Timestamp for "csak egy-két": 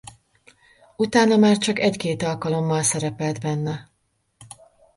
1.57-2.21